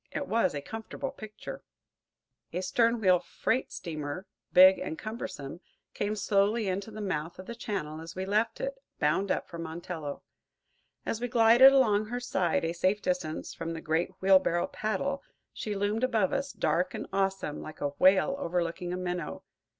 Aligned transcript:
It 0.11 0.27
was 0.27 0.55
a 0.55 0.63
comfortable 0.63 1.11
picture. 1.11 1.61
A 2.51 2.61
stern 2.63 2.99
wheel 2.99 3.19
freight 3.19 3.71
steamer, 3.71 4.25
big 4.51 4.79
and 4.79 4.97
cumbersome, 4.97 5.59
came 5.93 6.15
slowly 6.15 6.67
into 6.67 6.89
the 6.89 7.01
mouth 7.01 7.37
of 7.37 7.45
the 7.45 7.53
channel 7.53 8.01
as 8.01 8.15
we 8.15 8.25
left 8.25 8.59
it, 8.59 8.79
bound 8.97 9.29
up, 9.29 9.47
for 9.47 9.59
Montello. 9.59 10.23
As 11.05 11.21
we 11.21 11.27
glided 11.27 11.71
along 11.71 12.05
her 12.07 12.19
side, 12.19 12.65
a 12.65 12.73
safe 12.73 12.99
distance 12.99 13.53
from 13.53 13.73
the 13.73 13.79
great 13.79 14.09
wheelbarrow 14.23 14.65
paddle, 14.65 15.21
she 15.53 15.75
loomed 15.75 16.03
above 16.03 16.33
us, 16.33 16.51
dark 16.51 16.95
and 16.95 17.05
awesome, 17.13 17.61
like 17.61 17.79
a 17.79 17.89
whale 17.89 18.33
overlooking 18.39 18.91
a 18.93 18.97
minnow. 18.97 19.43